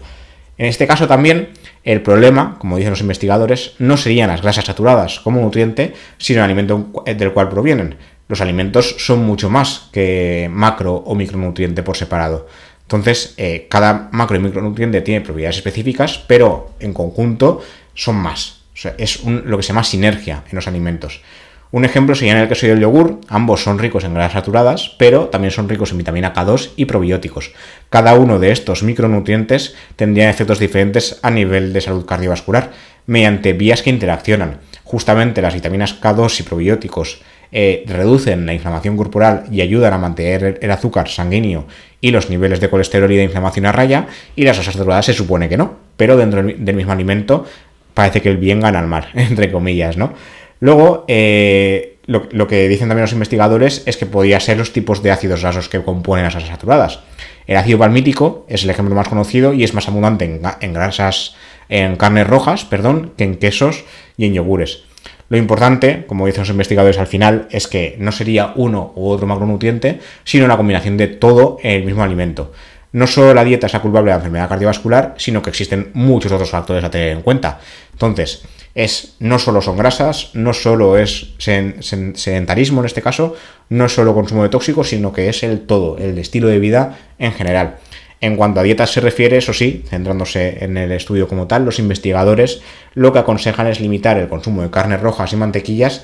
En 0.62 0.68
este 0.68 0.86
caso 0.86 1.08
también 1.08 1.50
el 1.84 2.03
problema, 2.03 2.60
como 2.60 2.77
dicen 2.77 2.91
los 2.91 3.01
investigadores, 3.01 3.74
no 3.80 3.98
serían 3.98 4.30
las 4.30 4.44
grasas 4.44 4.65
saturadas 4.65 5.20
como 5.20 5.41
nutriente, 5.41 5.96
sino 6.20 6.38
el 6.38 6.44
alimento 6.44 6.91
del 7.03 7.34
cual 7.34 7.50
provienen. 7.50 7.96
Los 8.27 8.41
alimentos 8.41 8.96
son 9.00 9.25
mucho 9.25 9.50
más 9.50 9.89
que 9.91 10.48
macro 10.53 10.94
o 10.94 11.15
micronutriente 11.15 11.82
por 11.82 11.98
separado. 11.98 12.48
Entonces, 12.84 13.34
eh, 13.38 13.65
cada 13.72 14.10
macro 14.12 14.38
y 14.38 14.39
micronutriente 14.39 15.01
tiene 15.01 15.22
propiedades 15.22 15.58
específicas, 15.58 16.24
pero 16.27 16.75
en 16.80 16.94
conjunto 16.94 17.63
son 17.96 18.18
más. 18.18 18.62
es 19.00 19.25
lo 19.25 19.58
que 19.58 19.63
se 19.63 19.70
llama 19.70 19.84
sinergia 19.84 20.44
en 20.48 20.56
los 20.56 20.68
alimentos. 20.68 21.24
Un 21.71 21.85
ejemplo 21.85 22.15
sería 22.15 22.33
en 22.33 22.39
el 22.39 22.49
caso 22.49 22.67
del 22.67 22.81
yogur, 22.81 23.21
ambos 23.29 23.63
son 23.63 23.79
ricos 23.79 24.03
en 24.03 24.13
grasas 24.13 24.33
saturadas, 24.33 24.93
pero 24.97 25.27
también 25.27 25.51
son 25.51 25.69
ricos 25.69 25.91
en 25.91 25.99
vitamina 25.99 26.33
K2 26.33 26.71
y 26.75 26.83
probióticos. 26.83 27.53
Cada 27.89 28.15
uno 28.15 28.39
de 28.39 28.51
estos 28.51 28.83
micronutrientes 28.83 29.75
tendría 29.95 30.29
efectos 30.29 30.59
diferentes 30.59 31.19
a 31.21 31.31
nivel 31.31 31.71
de 31.71 31.79
salud 31.79 32.05
cardiovascular, 32.05 32.71
mediante 33.05 33.53
vías 33.53 33.81
que 33.81 33.89
interaccionan. 33.89 34.57
Justamente 34.83 35.41
las 35.41 35.53
vitaminas 35.53 35.99
K2 36.01 36.41
y 36.41 36.43
probióticos 36.43 37.21
eh, 37.53 37.83
reducen 37.87 38.45
la 38.45 38.53
inflamación 38.53 38.97
corporal 38.97 39.45
y 39.49 39.61
ayudan 39.61 39.93
a 39.93 39.97
mantener 39.97 40.59
el 40.61 40.71
azúcar 40.71 41.07
sanguíneo 41.07 41.67
y 42.01 42.11
los 42.11 42.29
niveles 42.29 42.59
de 42.59 42.69
colesterol 42.69 43.11
y 43.11 43.17
de 43.17 43.23
inflamación 43.23 43.65
a 43.65 43.71
raya, 43.71 44.07
y 44.35 44.43
las 44.43 44.57
grasas 44.57 44.73
saturadas 44.73 45.05
se 45.05 45.13
supone 45.13 45.47
que 45.47 45.57
no, 45.57 45.75
pero 45.95 46.17
dentro 46.17 46.43
del 46.43 46.75
mismo 46.75 46.91
alimento 46.91 47.45
parece 47.93 48.21
que 48.21 48.29
el 48.29 48.37
bien 48.37 48.59
gana 48.59 48.79
al 48.79 48.87
mal, 48.87 49.07
entre 49.13 49.51
comillas, 49.51 49.95
¿no? 49.95 50.13
Luego, 50.62 51.06
eh, 51.08 51.98
lo, 52.06 52.48
que 52.48 52.68
dicen 52.70 52.88
también 52.88 53.03
los 53.03 53.13
investigadores 53.13 53.82
es 53.88 53.98
que 53.98 54.06
podría 54.06 54.39
ser 54.39 54.58
los 54.58 54.72
tipos 54.72 55.01
de 55.01 55.12
ácidos 55.12 55.41
grasos 55.41 55.70
que 55.70 55.82
componen 55.82 56.24
las 56.24 56.36
grasas 56.36 56.51
saturadas. 56.51 57.00
El 57.48 57.58
ácido 57.58 57.80
palmítico 57.80 58.46
es 58.48 58.63
el 58.63 58.70
ejemplo 58.70 58.94
más 58.94 59.08
conocido 59.08 59.53
y 59.53 59.63
es 59.63 59.74
más 59.74 59.88
abundante 59.88 60.25
en, 60.62 60.74
grasas, 60.74 61.36
en 61.68 61.96
carnes 61.96 62.27
rojas, 62.27 62.63
perdón, 62.63 63.13
que 63.18 63.24
en 63.24 63.38
quesos 63.38 63.86
y 64.18 64.25
en 64.25 64.36
yogures. 64.36 64.84
Lo 65.30 65.38
importante, 65.38 66.06
como 66.06 66.27
dicen 66.27 66.41
los 66.41 66.50
investigadores 66.51 67.00
al 67.00 67.08
final, 67.08 67.48
es 67.50 67.68
que 67.68 67.96
no 67.98 68.12
sería 68.12 68.53
uno 68.56 68.94
u 68.96 69.10
otro 69.10 69.25
macronutriente, 69.25 70.00
sino 70.24 70.46
una 70.46 70.58
combinación 70.58 70.96
de 70.96 71.08
todo 71.08 71.58
en 71.63 71.72
el 71.72 71.86
mismo 71.86 72.03
alimento. 72.03 72.51
No 72.91 73.08
solo 73.08 73.34
la 73.34 73.44
dieta 73.44 73.65
es 73.65 73.74
la 73.74 73.82
culpable 73.82 74.10
de 74.10 74.12
la 74.12 74.18
enfermedad 74.18 74.50
cardiovascular, 74.50 75.15
sino 75.18 75.41
que 75.41 75.50
existen 75.50 75.89
muchos 75.94 76.32
otros 76.32 76.51
factores 76.51 76.84
a 76.84 76.91
tener 76.91 77.10
en 77.10 77.22
cuenta. 77.22 77.60
Entonces, 77.94 78.44
es 78.75 79.15
no 79.19 79.39
solo 79.39 79.61
son 79.61 79.77
grasas, 79.77 80.31
no 80.33 80.53
solo 80.53 80.97
es 80.97 81.33
sedentarismo 81.37 82.81
en 82.81 82.85
este 82.85 83.01
caso, 83.01 83.35
no 83.69 83.85
es 83.85 83.93
solo 83.93 84.13
consumo 84.13 84.43
de 84.43 84.49
tóxicos, 84.49 84.89
sino 84.89 85.13
que 85.13 85.29
es 85.29 85.43
el 85.43 85.61
todo, 85.61 85.97
el 85.97 86.17
estilo 86.17 86.47
de 86.47 86.59
vida 86.59 86.97
en 87.19 87.33
general. 87.33 87.77
En 88.21 88.35
cuanto 88.35 88.59
a 88.59 88.63
dietas 88.63 88.91
se 88.91 89.01
refiere, 89.01 89.37
eso 89.37 89.51
sí, 89.51 89.83
centrándose 89.89 90.63
en 90.63 90.77
el 90.77 90.91
estudio 90.91 91.27
como 91.27 91.47
tal, 91.47 91.65
los 91.65 91.79
investigadores 91.79 92.61
lo 92.93 93.11
que 93.11 93.19
aconsejan 93.19 93.67
es 93.67 93.79
limitar 93.79 94.17
el 94.17 94.29
consumo 94.29 94.61
de 94.61 94.69
carnes 94.69 95.01
rojas 95.01 95.33
y 95.33 95.37
mantequillas 95.37 96.03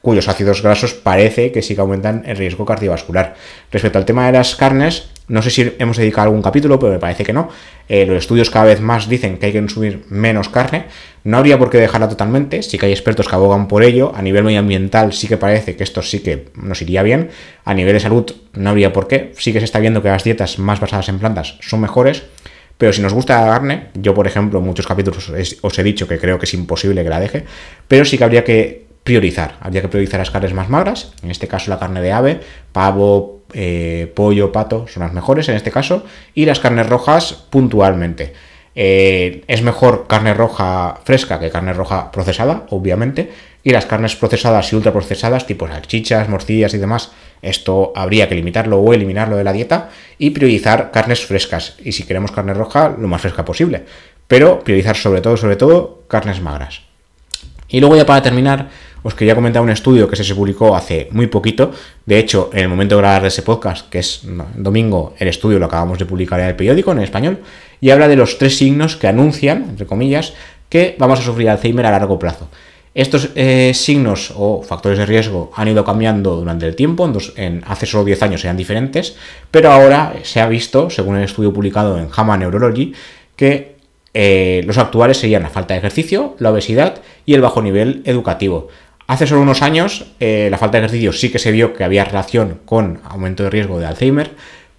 cuyos 0.00 0.28
ácidos 0.28 0.62
grasos 0.62 0.94
parece 0.94 1.50
que 1.50 1.62
sí 1.62 1.74
que 1.74 1.80
aumentan 1.80 2.22
el 2.26 2.36
riesgo 2.36 2.64
cardiovascular. 2.64 3.34
Respecto 3.72 3.98
al 3.98 4.04
tema 4.04 4.26
de 4.26 4.32
las 4.32 4.54
carnes, 4.54 5.10
no 5.28 5.42
sé 5.42 5.50
si 5.50 5.72
hemos 5.78 5.96
dedicado 5.96 6.26
algún 6.28 6.42
capítulo, 6.42 6.78
pero 6.78 6.92
me 6.92 6.98
parece 6.98 7.24
que 7.24 7.32
no. 7.32 7.48
Eh, 7.88 8.06
los 8.06 8.18
estudios 8.18 8.50
cada 8.50 8.64
vez 8.64 8.80
más 8.80 9.08
dicen 9.08 9.38
que 9.38 9.46
hay 9.46 9.52
que 9.52 9.58
consumir 9.58 10.04
menos 10.08 10.48
carne. 10.48 10.86
No 11.24 11.36
habría 11.36 11.58
por 11.58 11.70
qué 11.70 11.78
dejarla 11.78 12.08
totalmente, 12.08 12.62
sí 12.62 12.78
que 12.78 12.86
hay 12.86 12.92
expertos 12.92 13.28
que 13.28 13.34
abogan 13.34 13.68
por 13.68 13.82
ello. 13.82 14.12
A 14.14 14.22
nivel 14.22 14.44
medioambiental 14.44 15.12
sí 15.12 15.28
que 15.28 15.36
parece 15.36 15.76
que 15.76 15.84
esto 15.84 16.02
sí 16.02 16.20
que 16.20 16.48
nos 16.54 16.80
iría 16.80 17.02
bien. 17.02 17.30
A 17.64 17.74
nivel 17.74 17.92
de 17.92 18.00
salud 18.00 18.30
no 18.54 18.70
habría 18.70 18.92
por 18.92 19.06
qué. 19.06 19.32
Sí 19.36 19.52
que 19.52 19.58
se 19.58 19.66
está 19.66 19.78
viendo 19.78 20.02
que 20.02 20.08
las 20.08 20.24
dietas 20.24 20.58
más 20.58 20.80
basadas 20.80 21.08
en 21.08 21.18
plantas 21.18 21.58
son 21.60 21.80
mejores. 21.80 22.24
Pero 22.78 22.92
si 22.92 23.02
nos 23.02 23.12
gusta 23.12 23.44
la 23.44 23.52
carne, 23.52 23.88
yo 23.94 24.14
por 24.14 24.26
ejemplo 24.26 24.60
en 24.60 24.64
muchos 24.64 24.86
capítulos 24.86 25.30
os 25.60 25.78
he 25.78 25.82
dicho 25.82 26.06
que 26.06 26.18
creo 26.18 26.38
que 26.38 26.46
es 26.46 26.54
imposible 26.54 27.02
que 27.02 27.10
la 27.10 27.18
deje, 27.18 27.44
pero 27.88 28.04
sí 28.04 28.16
que 28.16 28.24
habría 28.24 28.44
que 28.44 28.86
priorizar. 29.02 29.56
Habría 29.60 29.82
que 29.82 29.88
priorizar 29.88 30.20
las 30.20 30.30
carnes 30.30 30.54
más 30.54 30.68
magras, 30.68 31.12
en 31.22 31.30
este 31.32 31.48
caso 31.48 31.70
la 31.70 31.78
carne 31.78 32.00
de 32.00 32.12
ave, 32.12 32.40
pavo, 32.72 33.37
eh, 33.52 34.12
pollo, 34.14 34.52
pato, 34.52 34.86
son 34.88 35.02
las 35.02 35.12
mejores 35.12 35.48
en 35.48 35.56
este 35.56 35.70
caso, 35.70 36.04
y 36.34 36.44
las 36.46 36.60
carnes 36.60 36.88
rojas 36.88 37.32
puntualmente. 37.50 38.32
Eh, 38.74 39.42
es 39.48 39.62
mejor 39.62 40.06
carne 40.06 40.34
roja 40.34 41.00
fresca 41.04 41.40
que 41.40 41.50
carne 41.50 41.72
roja 41.72 42.12
procesada, 42.12 42.66
obviamente, 42.70 43.32
y 43.64 43.70
las 43.70 43.86
carnes 43.86 44.14
procesadas 44.16 44.72
y 44.72 44.76
ultraprocesadas, 44.76 45.46
tipo 45.46 45.66
salchichas, 45.66 46.28
morcillas 46.28 46.74
y 46.74 46.78
demás, 46.78 47.10
esto 47.42 47.92
habría 47.94 48.28
que 48.28 48.34
limitarlo 48.34 48.78
o 48.78 48.92
eliminarlo 48.94 49.36
de 49.36 49.44
la 49.44 49.52
dieta 49.52 49.90
y 50.18 50.30
priorizar 50.30 50.90
carnes 50.90 51.24
frescas. 51.24 51.76
Y 51.84 51.92
si 51.92 52.04
queremos 52.04 52.32
carne 52.32 52.54
roja, 52.54 52.94
lo 52.96 53.08
más 53.08 53.20
fresca 53.20 53.44
posible. 53.44 53.84
Pero 54.26 54.60
priorizar 54.60 54.96
sobre 54.96 55.20
todo, 55.20 55.36
sobre 55.36 55.56
todo, 55.56 56.02
carnes 56.08 56.40
magras. 56.40 56.82
Y 57.68 57.80
luego 57.80 57.96
ya 57.96 58.06
para 58.06 58.22
terminar, 58.22 58.68
os 59.02 59.14
quería 59.14 59.34
comentar 59.34 59.62
un 59.62 59.70
estudio 59.70 60.08
que 60.08 60.16
se 60.16 60.34
publicó 60.34 60.74
hace 60.74 61.08
muy 61.12 61.26
poquito. 61.26 61.72
De 62.06 62.18
hecho, 62.18 62.50
en 62.52 62.60
el 62.60 62.68
momento 62.68 62.96
de 62.96 63.02
grabar 63.02 63.26
ese 63.26 63.42
podcast, 63.42 63.88
que 63.88 63.98
es 64.00 64.22
domingo, 64.56 65.14
el 65.18 65.28
estudio 65.28 65.58
lo 65.58 65.66
acabamos 65.66 65.98
de 65.98 66.06
publicar 66.06 66.40
en 66.40 66.46
el 66.46 66.56
periódico, 66.56 66.92
en 66.92 67.00
español, 67.00 67.38
y 67.80 67.90
habla 67.90 68.08
de 68.08 68.16
los 68.16 68.38
tres 68.38 68.56
signos 68.56 68.96
que 68.96 69.08
anuncian, 69.08 69.66
entre 69.70 69.86
comillas, 69.86 70.34
que 70.68 70.96
vamos 70.98 71.20
a 71.20 71.22
sufrir 71.22 71.48
Alzheimer 71.48 71.86
a 71.86 71.90
largo 71.90 72.18
plazo. 72.18 72.48
Estos 72.94 73.30
eh, 73.36 73.72
signos 73.74 74.32
o 74.34 74.62
factores 74.62 74.98
de 74.98 75.06
riesgo 75.06 75.52
han 75.54 75.68
ido 75.68 75.84
cambiando 75.84 76.36
durante 76.36 76.66
el 76.66 76.74
tiempo, 76.74 77.10
en, 77.36 77.62
hace 77.66 77.86
solo 77.86 78.04
10 78.04 78.22
años 78.22 78.44
eran 78.44 78.56
diferentes, 78.56 79.16
pero 79.50 79.70
ahora 79.70 80.14
se 80.22 80.40
ha 80.40 80.48
visto, 80.48 80.90
según 80.90 81.16
el 81.16 81.24
estudio 81.24 81.52
publicado 81.52 81.98
en 81.98 82.08
JAMA 82.08 82.36
Neurology, 82.38 82.94
que 83.36 83.76
eh, 84.14 84.62
los 84.64 84.78
actuales 84.78 85.18
serían 85.18 85.44
la 85.44 85.50
falta 85.50 85.74
de 85.74 85.78
ejercicio, 85.78 86.34
la 86.40 86.50
obesidad 86.50 87.00
y 87.24 87.34
el 87.34 87.40
bajo 87.40 87.62
nivel 87.62 88.02
educativo. 88.04 88.68
Hace 89.08 89.26
solo 89.26 89.40
unos 89.40 89.62
años 89.62 90.04
eh, 90.20 90.48
la 90.50 90.58
falta 90.58 90.76
de 90.76 90.84
ejercicio 90.84 91.14
sí 91.14 91.30
que 91.30 91.38
se 91.38 91.50
vio 91.50 91.72
que 91.72 91.82
había 91.82 92.04
relación 92.04 92.60
con 92.66 93.00
aumento 93.08 93.42
de 93.42 93.48
riesgo 93.48 93.80
de 93.80 93.86
Alzheimer, 93.86 94.32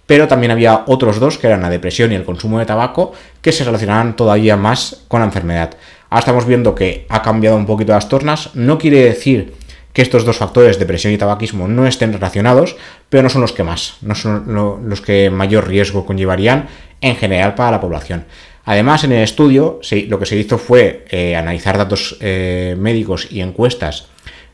pero 0.06 0.28
también 0.28 0.52
había 0.52 0.84
otros 0.86 1.18
dos, 1.18 1.36
que 1.36 1.48
eran 1.48 1.62
la 1.62 1.68
depresión 1.68 2.12
y 2.12 2.14
el 2.14 2.24
consumo 2.24 2.60
de 2.60 2.64
tabaco, 2.64 3.12
que 3.42 3.50
se 3.50 3.64
relacionaban 3.64 4.14
todavía 4.14 4.56
más 4.56 5.02
con 5.08 5.18
la 5.18 5.26
enfermedad. 5.26 5.70
Ahora 6.10 6.20
estamos 6.20 6.46
viendo 6.46 6.76
que 6.76 7.06
ha 7.08 7.22
cambiado 7.22 7.56
un 7.56 7.66
poquito 7.66 7.92
las 7.92 8.08
tornas, 8.08 8.54
no 8.54 8.78
quiere 8.78 9.02
decir 9.02 9.52
que 9.92 10.02
estos 10.02 10.24
dos 10.24 10.36
factores, 10.36 10.78
depresión 10.78 11.12
y 11.12 11.18
tabaquismo, 11.18 11.66
no 11.66 11.84
estén 11.84 12.12
relacionados, 12.12 12.76
pero 13.08 13.24
no 13.24 13.30
son 13.30 13.42
los 13.42 13.52
que 13.52 13.64
más, 13.64 13.96
no 14.00 14.14
son 14.14 14.44
los 14.88 15.00
que 15.00 15.28
mayor 15.30 15.66
riesgo 15.66 16.06
conllevarían 16.06 16.68
en 17.00 17.16
general 17.16 17.56
para 17.56 17.72
la 17.72 17.80
población. 17.80 18.26
Además, 18.64 19.02
en 19.02 19.10
el 19.10 19.24
estudio 19.24 19.80
lo 20.06 20.18
que 20.20 20.26
se 20.26 20.36
hizo 20.36 20.56
fue 20.56 21.04
eh, 21.10 21.34
analizar 21.34 21.76
datos 21.76 22.16
eh, 22.20 22.76
médicos 22.78 23.26
y 23.28 23.40
encuestas 23.40 24.06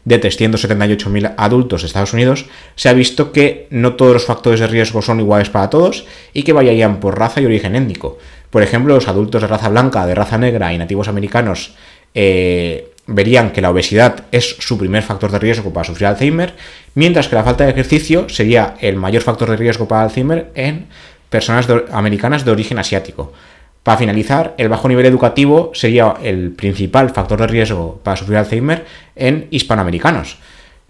de 0.06 0.20
378.000 0.20 1.34
adultos 1.36 1.82
de 1.82 1.88
Estados 1.88 2.14
Unidos, 2.14 2.46
se 2.76 2.88
ha 2.88 2.92
visto 2.92 3.32
que 3.32 3.66
no 3.70 3.94
todos 3.96 4.14
los 4.14 4.24
factores 4.24 4.60
de 4.60 4.68
riesgo 4.68 5.02
son 5.02 5.18
iguales 5.18 5.50
para 5.50 5.68
todos 5.68 6.06
y 6.32 6.44
que 6.44 6.52
variarían 6.52 7.00
por 7.00 7.18
raza 7.18 7.40
y 7.40 7.44
origen 7.44 7.74
étnico. 7.74 8.16
Por 8.50 8.62
ejemplo, 8.62 8.94
los 8.94 9.08
adultos 9.08 9.42
de 9.42 9.48
raza 9.48 9.68
blanca, 9.68 10.06
de 10.06 10.14
raza 10.14 10.38
negra 10.38 10.72
y 10.72 10.78
nativos 10.78 11.08
americanos 11.08 11.74
eh, 12.14 12.92
verían 13.08 13.50
que 13.50 13.60
la 13.60 13.70
obesidad 13.70 14.24
es 14.30 14.56
su 14.60 14.78
primer 14.78 15.02
factor 15.02 15.32
de 15.32 15.40
riesgo 15.40 15.72
para 15.72 15.84
sufrir 15.84 16.06
Alzheimer, 16.06 16.54
mientras 16.94 17.26
que 17.26 17.34
la 17.34 17.42
falta 17.42 17.64
de 17.64 17.70
ejercicio 17.70 18.28
sería 18.28 18.76
el 18.80 18.94
mayor 18.94 19.22
factor 19.22 19.50
de 19.50 19.56
riesgo 19.56 19.88
para 19.88 20.02
Alzheimer 20.02 20.52
en 20.54 20.86
personas 21.30 21.66
americanas 21.90 22.44
de 22.44 22.52
origen 22.52 22.78
asiático. 22.78 23.32
Para 23.86 23.98
finalizar, 23.98 24.56
el 24.58 24.68
bajo 24.68 24.88
nivel 24.88 25.06
educativo 25.06 25.70
sería 25.72 26.16
el 26.20 26.50
principal 26.50 27.10
factor 27.10 27.38
de 27.38 27.46
riesgo 27.46 28.00
para 28.02 28.16
sufrir 28.16 28.36
Alzheimer 28.36 28.84
en 29.14 29.46
hispanoamericanos. 29.50 30.38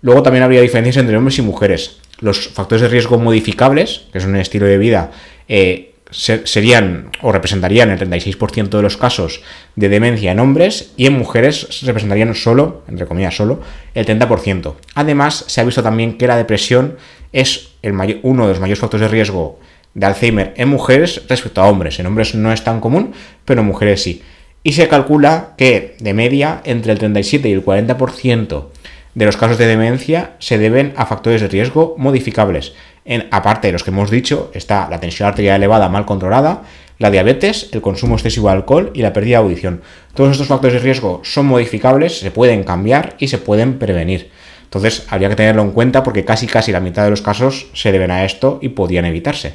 Luego 0.01 0.23
también 0.23 0.43
habría 0.43 0.63
diferencias 0.63 0.97
entre 0.97 1.15
hombres 1.15 1.37
y 1.37 1.43
mujeres. 1.43 1.99
Los 2.21 2.49
factores 2.49 2.81
de 2.81 2.89
riesgo 2.89 3.19
modificables, 3.19 4.07
que 4.15 4.21
son 4.21 4.31
un 4.31 4.37
estilo 4.37 4.65
de 4.65 4.79
vida, 4.79 5.11
eh, 5.47 5.93
serían 6.11 7.11
o 7.21 7.33
representarían 7.33 7.91
el 7.91 7.99
36% 7.99 8.71
de 8.71 8.83
los 8.83 8.97
casos 8.97 9.43
de 9.75 9.91
demencia 9.91 10.33
en 10.33 10.41
hombres 10.41 10.95
y 10.97 11.05
en 11.05 11.19
mujeres 11.19 11.83
representarían 11.83 12.35
solo, 12.35 12.83
entre 12.89 13.05
comillas 13.05 13.37
solo, 13.37 13.61
el 13.93 14.07
30%. 14.07 14.75
Además, 14.95 15.45
se 15.49 15.61
ha 15.61 15.65
visto 15.65 15.83
también 15.83 16.17
que 16.17 16.27
la 16.27 16.39
depresión 16.39 16.97
es 17.35 17.73
el 17.83 17.93
uno 18.23 18.47
de 18.47 18.55
los 18.55 18.61
mayores 18.61 18.79
factores 18.79 19.11
de 19.11 19.15
riesgo 19.15 19.61
de 19.97 20.07
Alzheimer 20.07 20.53
en 20.57 20.69
mujeres 20.69 21.23
respecto 21.27 21.63
a 21.63 21.69
hombres. 21.69 21.99
En 21.99 22.07
hombres 22.07 22.35
no 22.35 22.53
es 22.53 22.63
tan 22.63 22.81
común, 22.81 23.13
pero 23.47 23.63
en 23.63 23.67
mujeres 23.67 24.03
sí. 24.03 24.23
Y 24.63 24.73
se 24.73 24.89
calcula 24.89 25.55
que 25.57 25.97
de 25.99 26.13
media 26.13 26.61
entre 26.65 26.93
el 26.93 26.99
37 26.99 27.49
y 27.49 27.53
el 27.53 27.65
40% 27.65 28.67
de 29.15 29.25
los 29.25 29.39
casos 29.39 29.57
de 29.57 29.67
demencia 29.67 30.33
se 30.39 30.59
deben 30.59 30.93
a 30.97 31.07
factores 31.07 31.41
de 31.41 31.49
riesgo 31.49 31.95
modificables. 31.97 32.75
En, 33.07 33.27
aparte 33.31 33.69
de 33.69 33.73
los 33.73 33.85
que 33.85 33.91
hemos 33.91 34.11
dicho, 34.11 34.51
está 34.53 34.87
la 34.91 35.01
tensión 35.01 35.29
arterial 35.29 35.57
elevada 35.57 35.89
mal 35.89 36.05
controlada, 36.05 36.65
la 36.99 37.11
diabetes, 37.11 37.71
el 37.73 37.81
consumo 37.81 38.17
excesivo 38.17 38.49
de 38.49 38.55
alcohol 38.55 38.91
y 38.93 39.01
la 39.01 39.15
pérdida 39.15 39.39
de 39.39 39.45
audición. 39.45 39.81
Todos 40.15 40.33
estos 40.33 40.49
factores 40.49 40.75
de 40.75 40.81
riesgo 40.81 41.23
son 41.25 41.47
modificables, 41.47 42.19
se 42.19 42.31
pueden 42.31 42.65
cambiar 42.65 43.15
y 43.19 43.29
se 43.29 43.39
pueden 43.39 43.79
prevenir. 43.79 44.31
Entonces 44.65 45.07
habría 45.09 45.31
que 45.31 45.37
tenerlo 45.37 45.63
en 45.63 45.71
cuenta 45.71 46.03
porque 46.03 46.25
casi 46.27 46.47
casi 46.47 46.71
la 46.73 46.81
mitad 46.81 47.05
de 47.05 47.11
los 47.11 47.23
casos 47.23 47.69
se 47.73 47.93
deben 47.93 48.11
a 48.11 48.27
esto 48.27 48.59
y 48.61 48.71
podían 48.71 49.07
evitarse. 49.07 49.55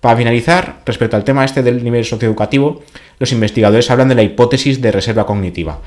Para 0.00 0.16
finalizar, 0.16 0.80
respecto 0.86 1.16
al 1.16 1.24
tema 1.24 1.44
este 1.44 1.62
del 1.62 1.82
nivel 1.82 2.04
socioeducativo, 2.04 2.82
los 3.18 3.32
investigadores 3.32 3.90
hablan 3.90 4.08
de 4.08 4.14
la 4.14 4.22
hipótesis 4.22 4.80
de 4.80 4.92
reserva 4.92 5.26
cognitiva. 5.26 5.80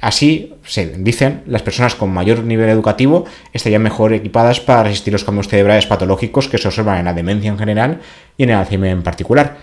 Así, 0.00 0.52
se 0.64 0.86
dicen, 0.98 1.42
las 1.46 1.62
personas 1.62 1.94
con 1.94 2.10
mayor 2.12 2.44
nivel 2.44 2.68
educativo 2.68 3.24
estarían 3.54 3.82
mejor 3.82 4.12
equipadas 4.12 4.60
para 4.60 4.82
resistir 4.82 5.12
los 5.12 5.24
cambios 5.24 5.48
cerebrales 5.48 5.86
patológicos 5.86 6.48
que 6.48 6.58
se 6.58 6.68
observan 6.68 6.98
en 6.98 7.06
la 7.06 7.14
demencia 7.14 7.50
en 7.50 7.58
general 7.58 8.00
y 8.36 8.42
en 8.42 8.50
el 8.50 8.56
Alzheimer 8.56 8.90
en 8.90 9.02
particular. 9.02 9.56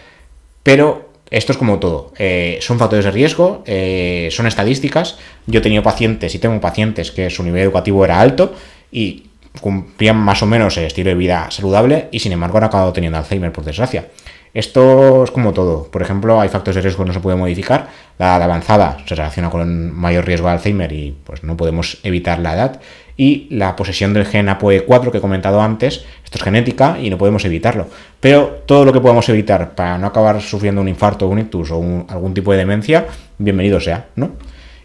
Pero 0.64 1.12
esto 1.30 1.52
es 1.52 1.58
como 1.58 1.80
todo. 1.80 2.12
Eh, 2.18 2.58
son 2.62 2.80
factores 2.80 3.06
de 3.06 3.12
riesgo, 3.12 3.64
eh, 3.68 4.30
son 4.32 4.48
estadísticas. 4.48 5.20
Yo 5.46 5.60
he 5.60 5.62
tenido 5.62 5.84
pacientes 5.84 6.34
y 6.34 6.40
tengo 6.40 6.60
pacientes 6.60 7.12
que 7.12 7.30
su 7.30 7.44
nivel 7.44 7.62
educativo 7.62 8.04
era 8.04 8.20
alto 8.20 8.56
y 8.92 9.26
cumplían 9.60 10.18
más 10.18 10.42
o 10.42 10.46
menos 10.46 10.78
el 10.78 10.86
estilo 10.86 11.10
de 11.10 11.16
vida 11.16 11.52
saludable 11.52 12.08
y 12.12 12.20
sin 12.20 12.32
embargo 12.32 12.58
han 12.58 12.66
acabado 12.66 12.94
teniendo 12.94 13.18
Alzheimer 13.18 13.52
por 13.52 13.66
desgracia. 13.66 14.06
Esto 14.54 15.24
es 15.24 15.32
como 15.32 15.54
todo. 15.54 15.84
Por 15.90 16.02
ejemplo, 16.02 16.42
hay 16.42 16.50
factores 16.50 16.76
de 16.76 16.82
riesgo 16.82 17.04
que 17.04 17.08
no 17.08 17.14
se 17.14 17.22
pueden 17.22 17.40
modificar. 17.40 17.88
La 18.18 18.28
edad 18.28 18.44
avanzada 18.44 18.98
se 19.06 19.16
relaciona 19.16 19.50
con 19.50 19.94
mayor 19.94 20.26
riesgo 20.26 20.48
de 20.48 20.54
Alzheimer 20.54 20.92
y 20.92 21.16
pues 21.24 21.44
no 21.44 21.56
podemos 21.56 22.00
evitar 22.04 22.40
la 22.40 22.54
edad. 22.54 22.82
y 23.18 23.48
la 23.52 23.76
posesión 23.76 24.14
del 24.14 24.26
gen 24.26 24.48
APOE4 24.48 25.12
que 25.12 25.20
he 25.20 25.22
comentado 25.22 25.62
antes, 25.62 26.06
esto 26.24 26.38
es 26.40 26.44
genética 26.44 26.98
y 27.00 27.10
no 27.10 27.20
podemos 27.20 27.46
evitarlo. 27.46 27.88
Pero 28.20 28.64
todo 28.66 28.84
lo 28.84 28.92
que 28.92 29.00
podamos 29.00 29.30
evitar 29.30 29.76
para 29.76 29.98
no 30.00 30.08
acabar 30.08 30.42
sufriendo 30.42 30.82
un 30.82 30.88
infarto, 30.88 31.28
un 31.28 31.38
ictus 31.38 31.70
o 31.72 32.06
algún 32.10 32.34
tipo 32.34 32.52
de 32.52 32.58
demencia, 32.58 33.06
bienvenido 33.38 33.80
sea, 33.80 34.08
¿no? 34.16 34.32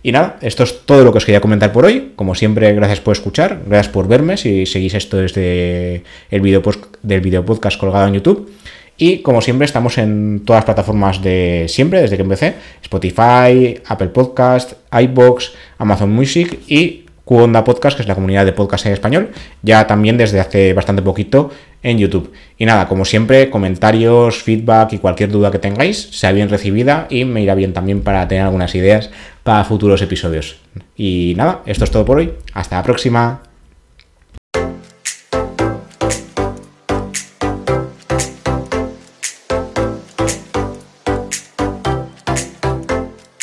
Y 0.07 0.13
nada, 0.13 0.37
esto 0.41 0.63
es 0.63 0.87
todo 0.87 1.03
lo 1.03 1.11
que 1.11 1.19
os 1.19 1.25
quería 1.25 1.41
comentar 1.41 1.73
por 1.73 1.85
hoy. 1.85 2.13
Como 2.15 2.37
siempre, 2.37 2.73
gracias 2.75 3.01
por 3.01 3.11
escuchar, 3.11 3.63
gracias 3.67 3.93
por 3.93 4.07
verme 4.07 4.37
si 4.37 4.65
seguís 4.65 4.95
esto 4.95 5.17
desde 5.17 6.05
el 6.31 6.41
video 6.43 6.63
del 7.03 7.21
video 7.21 7.45
podcast 7.45 7.77
colgado 7.77 8.07
en 8.07 8.15
YouTube. 8.15 8.49
Y 8.97 9.19
como 9.23 9.43
siempre, 9.43 9.65
estamos 9.65 9.99
en 9.99 10.43
todas 10.45 10.59
las 10.59 10.65
plataformas 10.65 11.21
de 11.21 11.67
siempre, 11.69 12.03
desde 12.03 12.15
que 12.15 12.23
empecé: 12.23 12.55
Spotify, 12.83 13.81
Apple 13.85 14.11
Podcast, 14.11 14.75
iBox, 14.93 15.55
Amazon 15.79 16.11
Music 16.11 16.57
y 16.69 17.06
Cuonda 17.27 17.65
Podcast, 17.65 17.97
que 17.97 18.03
es 18.03 18.09
la 18.09 18.15
comunidad 18.15 18.45
de 18.47 18.53
podcast 18.53 18.87
en 18.87 18.93
español, 18.93 19.31
ya 19.61 19.89
también 19.89 20.17
desde 20.17 20.39
hace 20.39 20.73
bastante 20.75 21.03
poquito 21.03 21.51
en 21.83 21.99
YouTube. 21.99 22.33
Y 22.57 22.67
nada, 22.67 22.87
como 22.87 23.05
siempre, 23.05 23.51
comentarios, 23.51 24.41
feedback 24.45 24.93
y 24.93 24.99
cualquier 24.99 25.33
duda 25.33 25.51
que 25.51 25.59
tengáis 25.59 26.09
sea 26.13 26.31
bien 26.31 26.49
recibida 26.49 27.09
y 27.11 27.25
me 27.25 27.43
irá 27.43 27.57
bien 27.57 27.73
también 27.73 28.03
para 28.03 28.29
tener 28.29 28.45
algunas 28.45 28.73
ideas 28.77 29.11
para 29.43 29.65
futuros 29.65 30.01
episodios. 30.03 30.61
Y 30.97 31.35
nada, 31.37 31.63
esto 31.67 31.83
es 31.83 31.91
todo 31.91 32.05
por 32.05 32.19
hoy. 32.19 32.33
Hasta 32.55 32.77
la 32.77 32.85
próxima. 32.85 33.46